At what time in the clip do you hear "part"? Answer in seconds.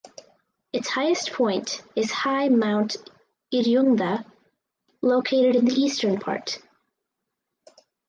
6.19-6.57